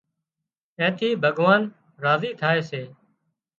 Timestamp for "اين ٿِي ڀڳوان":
0.79-1.61